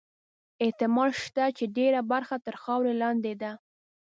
احتمال 0.63 1.09
شته 1.23 1.45
چې 1.57 1.65
ډېره 1.77 1.99
برخه 2.11 2.35
تر 2.45 2.55
خاورو 2.63 2.91
لاندې 3.01 3.33
ده. 3.41 3.51